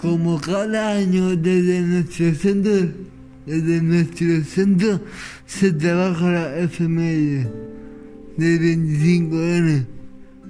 como 0.00 0.40
cada 0.40 0.92
año 0.92 1.36
desde 1.36 1.80
nuestro 1.80 2.34
centro, 2.34 2.88
desde 3.46 3.82
nuestro 3.82 4.44
centro 4.44 5.00
se 5.46 5.72
trabaja 5.72 6.30
la 6.30 6.58
efeméride 6.58 7.50
de 8.36 8.58
25 8.58 9.36
años. 9.36 9.84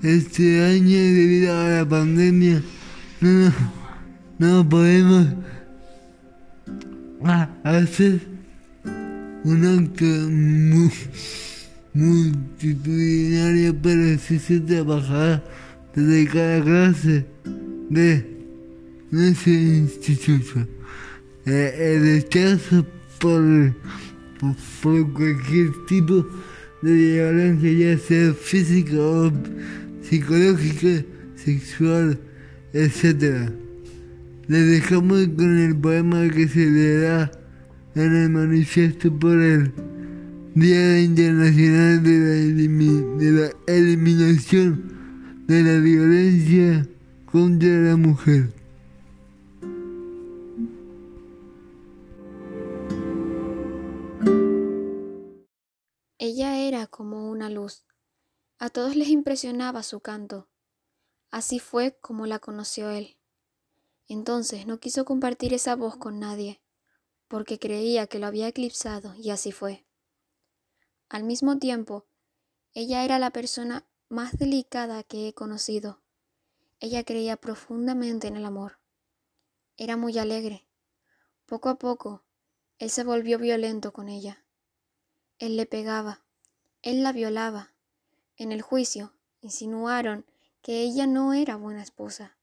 Este 0.03 0.63
año 0.63 0.99
debido 0.99 1.57
a 1.57 1.69
la 1.69 1.89
pandemia 1.89 2.63
no, 3.21 3.53
no 4.39 4.69
podemos 4.69 5.27
hacer 7.65 8.21
un 9.45 9.65
acto 9.65 10.05
multitudinario, 11.95 13.75
pero 13.81 14.19
sí 14.19 14.39
se 14.39 14.61
trabajará 14.61 15.43
desde 15.95 16.27
cada 16.27 16.63
clase 16.63 17.27
de 17.89 18.36
nuestro 19.11 19.53
instituto. 19.53 20.67
Eh, 21.47 21.95
el 21.95 22.03
rechazo 22.03 22.85
por, 23.21 23.75
por, 24.83 25.13
cualquier 25.13 25.71
tipo 25.87 26.27
de 26.83 26.93
violencia, 26.93 27.73
ya 27.73 27.99
sea 27.99 28.35
física 28.35 28.97
o 28.99 29.33
psicológica, 30.03 31.05
sexual, 31.37 32.19
etc. 32.73 33.51
Le 34.49 34.59
dejamos 34.59 35.29
con 35.37 35.59
el 35.59 35.77
poema 35.77 36.29
que 36.29 36.49
se 36.49 36.71
leerá 36.71 37.31
en 37.95 38.15
el 38.15 38.31
manifiesto 38.31 39.17
por 39.19 39.41
el 39.41 39.73
Día 40.55 41.01
Internacional 41.01 42.03
de 42.03 42.19
la, 42.19 42.35
de 43.19 43.33
la 43.33 43.51
Eliminación 43.67 44.83
de 45.47 45.63
la 45.63 45.79
Violencia 45.79 46.87
contra 47.27 47.69
la 47.69 47.97
Mujer. 47.97 48.56
Como 56.89 57.31
una 57.31 57.51
luz. 57.51 57.85
A 58.59 58.71
todos 58.71 58.97
les 58.97 59.09
impresionaba 59.09 59.83
su 59.83 60.01
canto. 60.01 60.49
Así 61.31 61.59
fue 61.59 61.99
como 62.01 62.27
la 62.27 62.39
conoció 62.39 62.91
él. 62.91 63.19
Entonces 64.09 64.67
no 64.67 64.79
quiso 64.79 65.05
compartir 65.05 65.53
esa 65.53 65.75
voz 65.75 65.97
con 65.97 66.21
nadie, 66.21 66.63
porque 67.29 67.59
creía 67.59 68.07
que 68.07 68.19
lo 68.19 68.27
había 68.27 68.49
eclipsado 68.49 69.15
y 69.17 69.31
así 69.31 69.53
fue. 69.53 69.85
Al 71.09 71.25
mismo 71.25 71.59
tiempo, 71.59 72.07
ella 72.73 73.05
era 73.05 73.19
la 73.19 73.31
persona 73.31 73.87
más 74.09 74.39
delicada 74.39 75.03
que 75.03 75.29
he 75.29 75.35
conocido. 75.35 76.03
Ella 76.79 77.05
creía 77.05 77.37
profundamente 77.37 78.29
en 78.29 78.37
el 78.37 78.45
amor. 78.45 78.79
Era 79.77 79.97
muy 79.97 80.19
alegre. 80.19 80.69
Poco 81.47 81.69
a 81.69 81.79
poco, 81.79 82.25
él 82.79 82.91
se 82.91 83.05
volvió 83.05 83.39
violento 83.39 83.93
con 83.93 84.09
ella. 84.09 84.45
Él 85.39 85.57
le 85.57 85.67
pegaba, 85.67 86.26
él 86.83 87.03
la 87.03 87.13
violaba. 87.13 87.75
En 88.37 88.53
el 88.53 88.63
juicio, 88.63 89.15
insinuaron 89.41 90.27
que 90.63 90.83
ella 90.83 91.07
no 91.07 91.33
era 91.33 91.57
buena 91.57 91.83
esposa. 91.83 92.37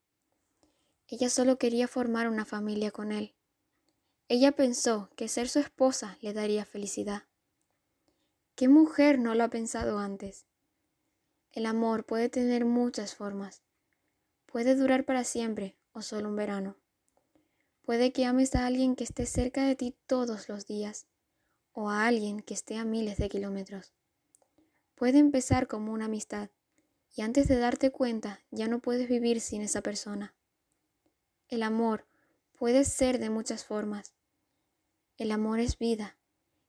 Ella 1.07 1.29
solo 1.29 1.57
quería 1.57 1.87
formar 1.87 2.27
una 2.27 2.45
familia 2.45 2.91
con 2.91 3.11
él. 3.11 3.35
Ella 4.27 4.53
pensó 4.53 5.09
que 5.15 5.27
ser 5.27 5.49
su 5.49 5.59
esposa 5.59 6.17
le 6.21 6.33
daría 6.33 6.65
felicidad. 6.65 7.23
¿Qué 8.55 8.67
mujer 8.67 9.19
no 9.19 9.35
lo 9.35 9.43
ha 9.43 9.49
pensado 9.49 9.99
antes? 9.99 10.45
El 11.51 11.65
amor 11.65 12.05
puede 12.05 12.29
tener 12.29 12.65
muchas 12.65 13.15
formas. 13.15 13.63
Puede 14.45 14.75
durar 14.75 15.05
para 15.05 15.23
siempre 15.23 15.77
o 15.91 16.01
solo 16.01 16.29
un 16.29 16.35
verano. 16.35 16.77
Puede 17.83 18.11
que 18.11 18.25
ames 18.25 18.55
a 18.55 18.65
alguien 18.65 18.95
que 18.95 19.03
esté 19.03 19.25
cerca 19.25 19.65
de 19.65 19.75
ti 19.75 19.95
todos 20.07 20.47
los 20.49 20.65
días 20.65 21.07
o 21.73 21.89
a 21.89 22.05
alguien 22.07 22.39
que 22.39 22.53
esté 22.53 22.77
a 22.77 22.85
miles 22.85 23.17
de 23.17 23.29
kilómetros. 23.29 23.93
Puede 24.95 25.19
empezar 25.19 25.67
como 25.67 25.91
una 25.91 26.05
amistad 26.05 26.49
y 27.15 27.21
antes 27.21 27.47
de 27.47 27.57
darte 27.57 27.91
cuenta 27.91 28.41
ya 28.51 28.67
no 28.67 28.79
puedes 28.79 29.07
vivir 29.07 29.41
sin 29.41 29.61
esa 29.61 29.81
persona. 29.81 30.33
El 31.47 31.63
amor 31.63 32.05
puede 32.57 32.83
ser 32.85 33.19
de 33.19 33.29
muchas 33.29 33.65
formas. 33.65 34.13
El 35.17 35.31
amor 35.31 35.59
es 35.59 35.77
vida, 35.77 36.17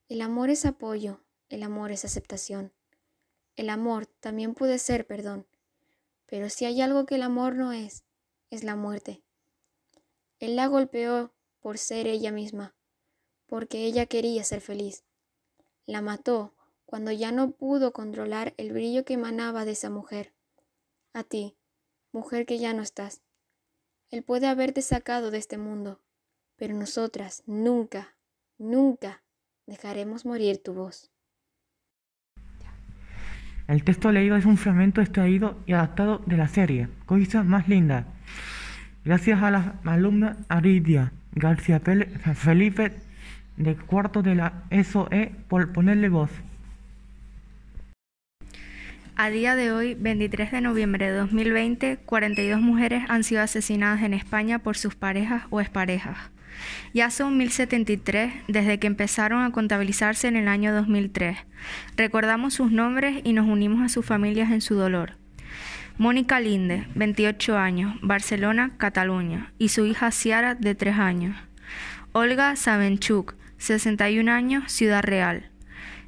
el 0.09 0.21
amor 0.21 0.51
es 0.51 0.67
apoyo, 0.67 1.21
el 1.49 1.63
amor 1.63 1.93
es 1.93 2.05
aceptación. 2.05 2.73
El 3.57 3.71
amor 3.71 4.07
también 4.07 4.55
puede 4.55 4.79
ser 4.79 5.07
perdón, 5.07 5.47
pero 6.27 6.51
si 6.51 6.65
hay 6.65 6.81
algo 6.81 7.07
que 7.07 7.15
el 7.15 7.23
amor 7.23 7.55
no 7.55 7.73
es, 7.73 8.05
es 8.51 8.65
la 8.65 8.77
muerte. 8.77 9.23
Él 10.41 10.57
la 10.57 10.67
golpeó 10.67 11.33
por 11.61 11.79
ser 11.79 12.07
ella 12.07 12.33
misma, 12.33 12.75
porque 13.47 13.85
ella 13.85 14.07
quería 14.07 14.45
ser 14.45 14.61
feliz. 14.61 15.05
La 15.87 16.03
mató 16.03 16.53
cuando 16.95 17.11
ya 17.11 17.33
no 17.33 17.51
pudo 17.51 17.93
controlar 17.93 18.55
el 18.57 18.73
brillo 18.73 19.05
que 19.05 19.15
emanaba 19.15 19.65
de 19.65 19.73
esa 19.73 19.91
mujer. 19.91 20.33
A 21.13 21.25
ti, 21.25 21.57
mujer 22.13 22.47
que 22.47 22.61
ya 22.61 22.73
no 22.73 22.83
estás. 22.83 23.21
Él 24.13 24.23
puede 24.23 24.47
haberte 24.47 24.81
sacado 24.81 25.33
de 25.33 25.39
este 25.39 25.59
mundo, 25.59 26.01
pero 26.55 26.73
nosotras 26.73 27.43
nunca, 27.47 28.15
nunca 28.59 29.25
dejaremos 29.67 30.25
morir 30.25 30.63
tu 30.63 30.73
voz. 30.73 31.11
El 33.67 33.83
texto 33.83 34.13
leído 34.13 34.37
es 34.37 34.45
un 34.45 34.57
fragmento 34.57 35.01
extraído 35.01 35.61
y 35.67 35.73
adaptado 35.73 36.19
de 36.19 36.37
la 36.37 36.47
serie 36.47 36.91
Cosas 37.07 37.45
más 37.45 37.67
lindas. 37.67 38.07
Gracias 39.05 39.43
a 39.43 39.51
la 39.51 39.81
alumna 39.85 40.37
Aridia 40.49 41.13
García 41.33 41.81
Felipe 41.81 42.93
de 43.57 43.77
cuarto 43.77 44.23
de 44.23 44.37
la 44.37 44.63
SOE 44.71 45.35
por 45.49 45.73
ponerle 45.73 46.09
voz. 46.09 46.31
A 49.17 49.31
día 49.31 49.55
de 49.55 49.71
hoy, 49.71 49.95
23 49.95 50.51
de 50.51 50.61
noviembre 50.61 51.09
de 51.09 51.17
2020, 51.17 51.99
42 51.99 52.61
mujeres 52.61 53.05
han 53.09 53.23
sido 53.23 53.43
asesinadas 53.43 54.03
en 54.03 54.13
España 54.13 54.59
por 54.59 54.77
sus 54.77 54.97
parejas 54.97 55.45
o 55.51 55.61
exparejas. 55.61 56.19
Ya 56.95 57.11
son 57.11 57.39
1073 57.39 58.33
desde 58.49 58.81
que 58.81 58.89
empezaron 58.89 59.45
a 59.45 59.53
contabilizarse 59.53 60.27
en 60.27 60.35
el 60.35 60.49
año 60.49 60.75
2003. 60.75 61.39
Recordamos 61.97 62.55
sus 62.55 62.73
nombres 62.73 63.21
y 63.23 63.35
nos 63.35 63.47
unimos 63.47 63.83
a 63.83 63.89
sus 63.89 64.05
familias 64.05 64.51
en 64.51 64.61
su 64.61 64.75
dolor. 64.75 65.13
Mónica 65.97 66.41
Linde, 66.41 66.89
28 66.97 67.57
años, 67.57 67.95
Barcelona, 68.03 68.73
Cataluña, 68.79 69.53
y 69.59 69.69
su 69.69 69.87
hija 69.87 70.11
Ciara, 70.11 70.57
de 70.57 70.75
3 70.75 70.99
años. 70.99 71.37
Olga 72.11 72.57
Sabenchuk, 72.57 73.37
61 73.59 74.33
años, 74.33 74.73
Ciudad 74.73 75.05
Real. 75.05 75.51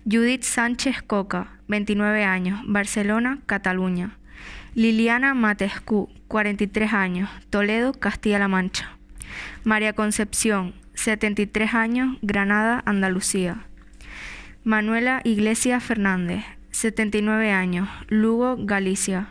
Judith 0.05 0.43
Sánchez 0.43 1.03
Coca, 1.03 1.56
29 1.69 2.25
años, 2.25 2.61
Barcelona, 2.67 3.41
Cataluña. 3.47 4.17
Liliana 4.75 5.33
Matescu, 5.35 6.11
43 6.29 6.93
años, 6.93 7.31
Toledo, 7.51 7.93
Castilla-La 7.93 8.49
Mancha. 8.49 8.91
María 9.65 9.95
Concepción, 9.95 10.75
73 10.95 11.75
años, 11.75 12.19
Granada, 12.23 12.83
Andalucía. 12.85 13.65
Manuela 14.65 15.21
Iglesias 15.25 15.83
Fernández, 15.83 16.45
79 16.73 17.53
años, 17.53 17.89
Lugo, 18.09 18.57
Galicia. 18.59 19.29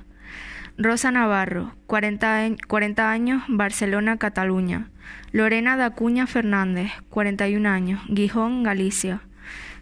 Rosa 0.78 1.12
Navarro, 1.12 1.75
40, 1.88 2.56
40 2.68 3.12
años, 3.12 3.44
Barcelona, 3.47 4.18
Cataluña. 4.18 4.90
Lorena 5.31 5.78
Dacuña 5.78 6.28
Fernández, 6.28 6.91
41 7.09 7.69
años, 7.69 8.01
Gijón, 8.07 8.63
Galicia. 8.63 9.22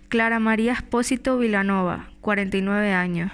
Clara 0.10 0.40
María 0.40 0.74
Espósito 0.74 1.38
Vilanova, 1.38 2.10
49 2.24 2.94
años. 2.94 3.32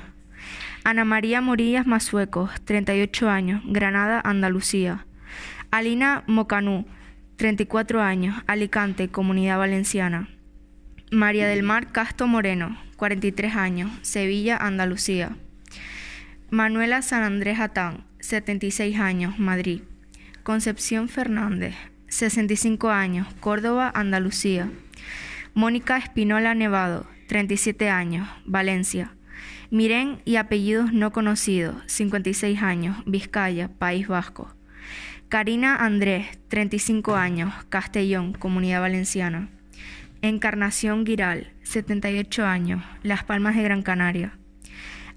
Ana 0.83 1.05
María 1.05 1.39
Morillas 1.39 1.85
Masuecos, 1.85 2.49
38 2.65 3.29
años, 3.29 3.61
Granada, 3.65 4.19
Andalucía. 4.21 5.05
Alina 5.71 6.23
Mocanú, 6.25 6.85
34 7.37 8.01
años, 8.01 8.35
Alicante, 8.47 9.07
Comunidad 9.07 9.59
Valenciana. 9.59 10.27
María 11.11 11.47
del 11.47 11.63
Mar 11.63 11.91
Casto 11.91 12.27
Moreno, 12.27 12.77
43 12.97 13.55
años, 13.55 13.91
Sevilla, 14.01 14.57
Andalucía. 14.57 15.37
Manuela 16.49 17.03
San 17.03 17.21
Andrés 17.21 17.59
Atán, 17.59 18.05
76 18.19 18.99
años, 18.99 19.37
Madrid. 19.37 19.81
Concepción 20.41 21.09
Fernández, 21.09 21.75
65 22.07 22.89
años, 22.89 23.27
Córdoba, 23.39 23.91
Andalucía. 23.93 24.71
Mónica 25.53 25.97
Espinola 25.97 26.55
Nevado, 26.55 27.05
37 27.29 27.91
años, 27.91 28.27
Valencia. 28.45 29.13
Miren 29.69 30.19
y 30.25 30.37
apellidos 30.37 30.93
no 30.93 31.11
conocidos, 31.11 31.75
56 31.85 32.63
años, 32.63 32.97
Vizcaya, 33.05 33.69
País 33.77 34.07
Vasco. 34.07 34.55
Karina 35.27 35.75
Andrés, 35.75 36.25
35 36.47 37.15
años, 37.15 37.53
Castellón, 37.69 38.33
Comunidad 38.33 38.81
Valenciana. 38.81 39.49
Encarnación 40.23 41.05
Giral, 41.05 41.53
78 41.61 42.47
años, 42.47 42.83
Las 43.03 43.23
Palmas 43.23 43.55
de 43.55 43.61
Gran 43.61 43.83
Canaria. 43.83 44.33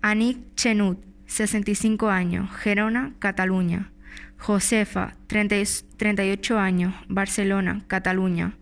Anik 0.03 0.55
Chenut, 0.55 1.03
65 1.25 2.11
años, 2.11 2.51
Gerona, 2.59 3.15
Cataluña. 3.21 3.91
Josefa, 4.37 5.17
38 5.29 6.59
años, 6.59 6.95
Barcelona, 7.09 7.85
Cataluña. 7.87 8.53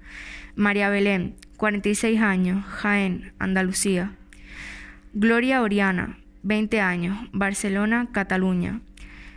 María 0.55 0.88
Belén, 0.88 1.35
46 1.61 2.23
años, 2.23 2.65
Jaén, 2.65 3.35
Andalucía. 3.39 4.12
Gloria 5.12 5.61
Oriana, 5.61 6.17
20 6.43 6.81
años, 6.81 7.19
Barcelona, 7.33 8.09
Cataluña. 8.12 8.81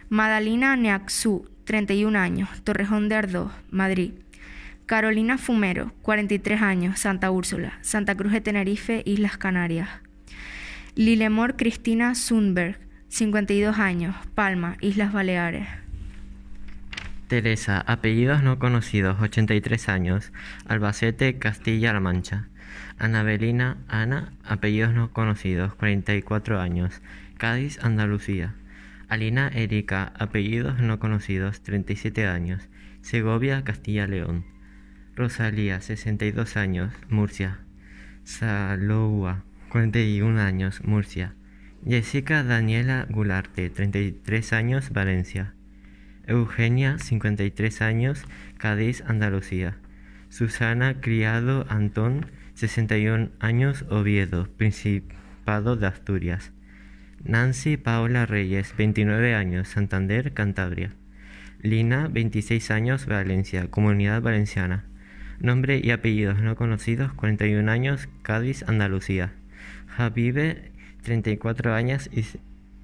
Madalina 0.08 0.78
Neaxú, 0.78 1.50
31 1.66 2.18
años, 2.18 2.48
Torrejón 2.64 3.10
de 3.10 3.16
Ardoz, 3.16 3.52
Madrid. 3.72 4.14
Carolina 4.86 5.38
Fumero, 5.38 5.92
43 6.02 6.62
años, 6.62 6.98
Santa 6.98 7.30
Úrsula, 7.30 7.78
Santa 7.81 8.16
Cruz 8.16 8.31
de 8.31 8.40
Tenerife, 8.40 9.04
Islas 9.06 9.36
Canarias. 9.38 9.90
Lilemor 10.96 11.58
Cristina 11.58 12.16
Sundberg, 12.16 12.80
52 13.10 13.78
años, 13.80 14.16
Palma, 14.34 14.78
Islas 14.80 15.12
Baleares. 15.12 15.82
Teresa, 17.28 17.80
apellidos 17.80 18.44
no 18.44 18.60
conocidos, 18.60 19.22
83 19.22 19.90
años, 19.90 20.31
Albacete, 20.68 21.40
Castilla-La 21.40 22.00
Mancha. 22.00 22.48
Anabelina 22.98 23.78
Ana, 23.88 24.34
apellidos 24.44 24.94
no 24.94 25.12
conocidos, 25.12 25.75
44 25.75 26.60
años, 26.60 27.02
Cádiz, 27.38 27.80
Andalucía. 27.84 28.56
Alina 29.10 29.50
Erika, 29.50 30.14
apellidos 30.18 30.80
no 30.80 31.00
conocidos, 31.00 31.62
37 31.62 32.28
años, 32.28 32.68
Segovia, 33.02 33.64
Castilla-León. 33.64 34.46
Rosalía, 35.16 35.81
62 35.81 36.58
años, 36.58 36.94
Murcia. 37.10 37.60
Saloua, 38.24 39.44
41 39.70 40.40
años, 40.40 40.84
Murcia. 40.84 41.34
Jessica 41.86 42.44
Daniela 42.44 43.06
Gularte, 43.10 43.70
33 43.70 44.54
años, 44.54 44.92
Valencia. 44.92 45.54
Eugenia, 46.25 47.00
53 47.00 47.81
años, 47.81 48.24
Cádiz, 48.58 49.04
Andalucía. 49.08 49.78
Susana 50.30 51.02
Criado 51.02 51.66
Antón, 51.70 52.28
61 52.54 53.30
años, 53.40 53.86
Oviedo, 53.90 54.48
Principado 54.58 55.75
de 55.75 55.88
Asturias. 55.88 56.52
Nancy 57.24 57.78
Paula 57.78 58.25
Reyes, 58.25 58.74
29 58.78 59.36
años, 59.36 59.68
Santander, 59.68 60.34
Cantabria. 60.34 60.92
Lina, 61.62 62.08
26 62.08 62.72
años, 62.72 63.06
Valencia, 63.06 63.70
Comunidad 63.70 64.22
Valenciana. 64.22 64.86
Nombre 65.40 65.81
y 65.84 65.92
apellidos 65.92 66.42
no 66.42 66.56
conocidos, 66.56 67.14
41 67.14 67.70
años, 67.70 68.08
Cádiz, 68.22 68.64
Andalucía. 68.68 69.34
Javive, 69.88 70.72
34 71.04 71.74
años, 71.74 72.10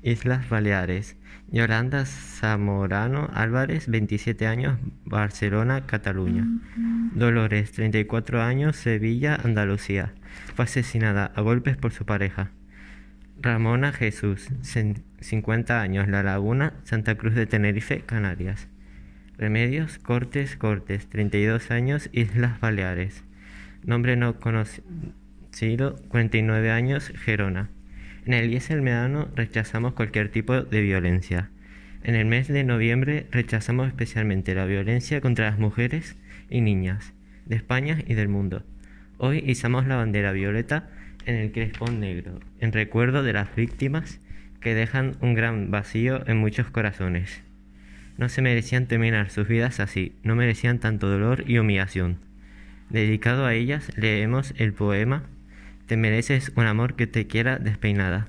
Islas 0.03 0.49
Baleares. 0.49 1.17
Yolanda 1.51 2.05
Zamorano 2.05 3.29
Álvarez, 3.33 3.87
27 3.87 4.45
años, 4.45 4.77
Barcelona, 5.03 5.85
Cataluña. 5.87 6.45
Dolores, 7.15 7.71
34 7.71 8.41
años, 8.41 8.75
Sevilla, 8.75 9.35
Andalucía. 9.43 10.13
Fue 10.55 10.65
asesinada 10.65 11.31
a 11.35 11.41
golpes 11.41 11.75
por 11.75 11.91
su 11.91 12.05
pareja. 12.05 12.51
Ramona 13.41 13.93
Jesús, 13.93 14.49
50 15.21 15.81
años, 15.81 16.07
La 16.07 16.23
Laguna, 16.23 16.73
Santa 16.83 17.15
Cruz 17.15 17.33
de 17.33 17.47
Tenerife, 17.47 18.01
Canarias. 18.01 18.67
Remedios 19.37 19.97
Cortes 19.97 20.57
Cortes, 20.57 21.07
32 21.07 21.71
años, 21.71 22.09
Islas 22.11 22.59
Baleares. 22.59 23.23
Nombre 23.83 24.17
no 24.17 24.39
conocido, 24.39 25.95
49 26.09 26.71
años, 26.71 27.11
Gerona. 27.15 27.69
En 28.29 28.35
el 28.35 28.61
el 28.69 28.81
Meano 28.83 29.27
rechazamos 29.35 29.93
cualquier 29.93 30.29
tipo 30.29 30.61
de 30.61 30.81
violencia. 30.81 31.49
En 32.03 32.13
el 32.13 32.27
mes 32.27 32.47
de 32.47 32.63
noviembre 32.63 33.25
rechazamos 33.31 33.87
especialmente 33.87 34.53
la 34.53 34.65
violencia 34.65 35.19
contra 35.19 35.49
las 35.49 35.57
mujeres 35.57 36.15
y 36.47 36.61
niñas 36.61 37.15
de 37.47 37.55
España 37.55 37.97
y 38.05 38.13
del 38.13 38.27
mundo. 38.27 38.61
Hoy 39.17 39.43
izamos 39.47 39.87
la 39.87 39.95
bandera 39.95 40.31
violeta 40.31 40.89
en 41.25 41.37
el 41.37 41.51
crespón 41.51 41.99
negro, 41.99 42.39
en 42.59 42.71
recuerdo 42.71 43.23
de 43.23 43.33
las 43.33 43.55
víctimas 43.55 44.19
que 44.61 44.75
dejan 44.75 45.17
un 45.21 45.33
gran 45.33 45.71
vacío 45.71 46.21
en 46.27 46.37
muchos 46.37 46.69
corazones. 46.69 47.41
No 48.19 48.29
se 48.29 48.43
merecían 48.43 48.85
terminar 48.85 49.31
sus 49.31 49.47
vidas 49.47 49.79
así, 49.79 50.13
no 50.21 50.35
merecían 50.35 50.77
tanto 50.77 51.09
dolor 51.09 51.45
y 51.47 51.57
humillación. 51.57 52.19
Dedicado 52.91 53.47
a 53.47 53.55
ellas, 53.55 53.91
leemos 53.97 54.53
el 54.59 54.73
poema 54.73 55.23
te 55.89 55.97
mereces 55.97 56.51
un 56.55 56.67
amor 56.67 56.95
que 56.95 57.07
te 57.07 57.25
quiera 57.25 57.57
despeinada. 57.57 58.27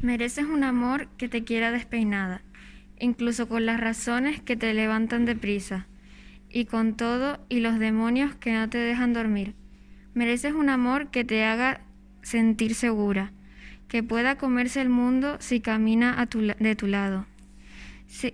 Mereces 0.00 0.46
un 0.46 0.64
amor 0.64 1.08
que 1.18 1.28
te 1.28 1.44
quiera 1.44 1.70
despeinada, 1.70 2.40
incluso 2.98 3.50
con 3.50 3.66
las 3.66 3.78
razones 3.78 4.40
que 4.40 4.56
te 4.56 4.72
levantan 4.72 5.26
deprisa, 5.26 5.86
y 6.48 6.64
con 6.64 6.96
todo 6.96 7.44
y 7.50 7.60
los 7.60 7.78
demonios 7.78 8.34
que 8.34 8.54
no 8.54 8.70
te 8.70 8.78
dejan 8.78 9.12
dormir. 9.12 9.54
Mereces 10.14 10.54
un 10.54 10.70
amor 10.70 11.10
que 11.10 11.22
te 11.22 11.44
haga 11.44 11.82
sentir 12.22 12.74
segura, 12.74 13.32
que 13.88 14.02
pueda 14.02 14.38
comerse 14.38 14.80
el 14.80 14.88
mundo 14.88 15.36
si 15.38 15.60
camina 15.60 16.26
de 16.58 16.76
tu 16.76 16.86
lado, 16.86 17.26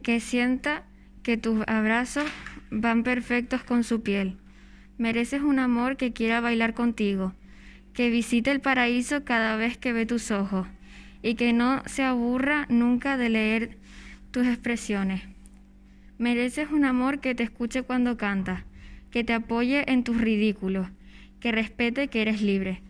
que 0.05 0.21
sienta 0.21 0.85
que 1.25 1.37
tus 1.37 1.65
abrazos 1.67 2.31
van 2.71 3.03
perfectos 3.03 3.65
con 3.65 3.83
su 3.83 4.05
piel 4.05 4.39
Mereces 4.97 5.43
un 5.43 5.59
amor 5.59 5.97
que 5.97 6.13
quiera 6.13 6.41
bailar 6.41 6.73
contigo, 6.75 7.33
que 7.93 8.11
visite 8.11 8.51
el 8.51 8.61
paraíso 8.61 9.25
cada 9.25 9.57
vez 9.57 9.77
que 9.77 9.93
ve 9.93 10.07
tus 10.07 10.31
ojos 10.31 10.67
y 11.23 11.35
que 11.35 11.53
no 11.53 11.83
se 11.87 12.03
aburra 12.03 12.67
nunca 12.69 13.17
de 13.17 13.29
leer 13.29 13.79
tus 14.31 14.47
expresiones. 14.47 15.23
Mereces 16.19 16.71
un 16.71 16.85
amor 16.85 17.21
que 17.21 17.35
te 17.35 17.43
escuche 17.43 17.83
cuando 17.83 18.17
cantas, 18.17 18.63
que 19.11 19.25
te 19.25 19.33
apoye 19.33 19.91
en 19.91 20.05
tus 20.05 20.21
ridículos, 20.21 20.89
que 21.41 21.51
respete 21.51 22.09
que 22.09 22.23
eres 22.23 22.41
libre, 22.41 22.81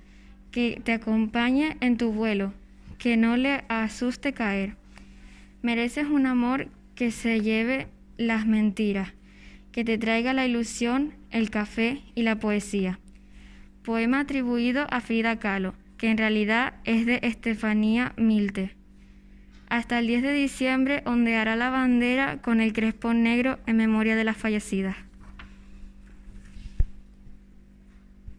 que 0.50 0.80
te 0.84 0.92
acompañe 0.92 1.76
en 1.80 1.96
tu 1.96 2.12
vuelo, 2.12 2.52
que 2.98 3.16
no 3.16 3.36
le 3.36 3.64
asuste 3.68 4.32
caer. 4.32 4.76
Mereces 5.62 6.06
un 6.06 6.26
amor 6.26 6.68
que 6.94 7.10
se 7.10 7.40
lleve 7.40 7.86
las 8.16 8.46
mentiras, 8.46 9.12
que 9.72 9.84
te 9.84 9.98
traiga 9.98 10.32
la 10.32 10.46
ilusión, 10.46 11.14
el 11.34 11.50
café 11.50 12.00
y 12.14 12.22
la 12.22 12.38
poesía. 12.38 13.00
Poema 13.82 14.20
atribuido 14.20 14.86
a 14.88 15.00
Frida 15.00 15.38
Kahlo, 15.40 15.75
que 15.98 16.08
en 16.08 16.16
realidad 16.16 16.75
es 16.84 17.06
de 17.06 17.19
Estefanía 17.22 18.14
Milte. 18.16 18.76
Hasta 19.69 19.98
el 19.98 20.06
10 20.06 20.22
de 20.22 20.32
diciembre 20.32 21.03
ondeará 21.05 21.56
la 21.56 21.70
bandera 21.70 22.41
con 22.41 22.60
el 22.60 22.72
crespón 22.72 23.24
negro 23.24 23.58
en 23.67 23.76
memoria 23.76 24.14
de 24.14 24.22
las 24.22 24.36
fallecidas. 24.36 24.96